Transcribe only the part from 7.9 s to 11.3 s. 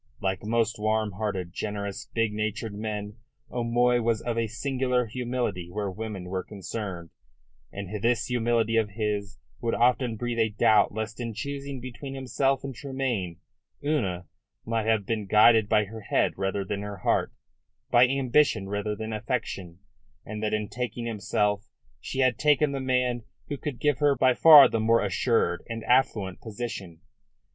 this humility of his would often breathe a doubt lest